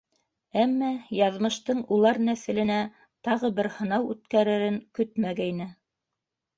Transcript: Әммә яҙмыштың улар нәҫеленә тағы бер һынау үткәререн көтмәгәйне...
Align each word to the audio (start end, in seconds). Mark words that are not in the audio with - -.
Әммә 0.61 0.87
яҙмыштың 1.17 1.83
улар 1.99 2.21
нәҫеленә 2.31 2.79
тағы 3.31 3.55
бер 3.61 3.73
һынау 3.79 4.11
үткәререн 4.17 4.85
көтмәгәйне... 5.01 5.75